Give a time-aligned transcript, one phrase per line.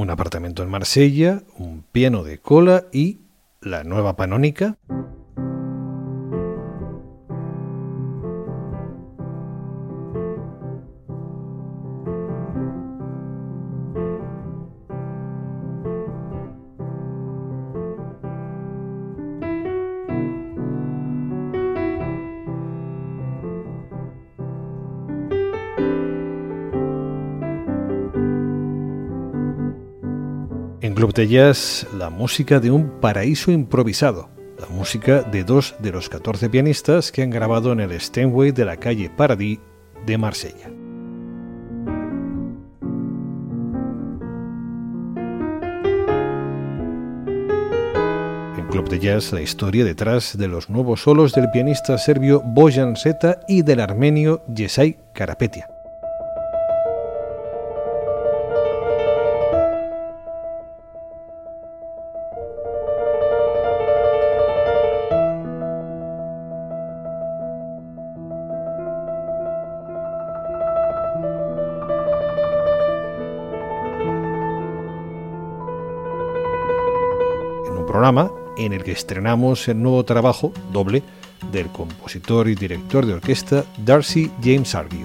[0.00, 3.20] un apartamento en Marsella, un piano de cola y
[3.60, 4.78] la nueva panónica.
[30.82, 35.92] En Club de Jazz, la música de un paraíso improvisado, la música de dos de
[35.92, 39.58] los 14 pianistas que han grabado en el Steinway de la calle Paradis
[40.06, 40.68] de Marsella.
[48.56, 52.96] En Club de Jazz, la historia detrás de los nuevos solos del pianista serbio Bojan
[52.96, 55.79] Seta y del armenio Jesai Karapetia.
[77.90, 81.02] Programa en el que estrenamos el nuevo trabajo doble
[81.50, 85.04] del compositor y director de orquesta Darcy James Argue.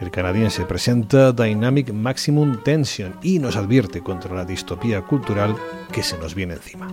[0.00, 5.54] El canadiense presenta Dynamic Maximum Tension y nos advierte contra la distopía cultural
[5.92, 6.88] que se nos viene encima.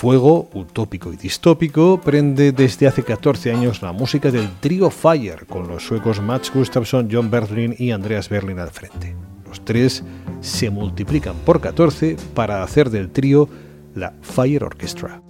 [0.00, 5.68] Fuego, utópico y distópico, prende desde hace 14 años la música del trío Fire, con
[5.68, 9.14] los suecos Mats Gustafsson, John Berlin y Andreas Berlin al frente.
[9.46, 10.02] Los tres
[10.40, 13.46] se multiplican por 14 para hacer del trío
[13.94, 15.20] la Fire Orchestra.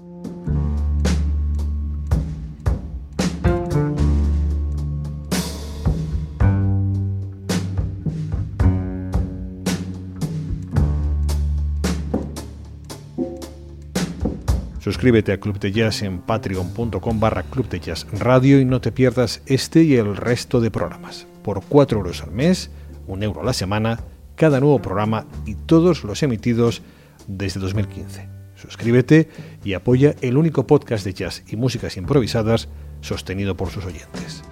[14.81, 18.93] Suscríbete a Club de Jazz en patreon.com barra Club de Jazz Radio y no te
[18.93, 21.27] pierdas este y el resto de programas.
[21.43, 22.71] Por 4 euros al mes,
[23.07, 24.01] un euro a la semana,
[24.37, 26.81] cada nuevo programa y todos los emitidos
[27.29, 28.29] desde 2015.
[28.55, 29.29] Suscríbete
[29.65, 32.69] y apoya el único podcast de jazz y músicas improvisadas
[33.03, 34.43] sostenido por sus oyentes.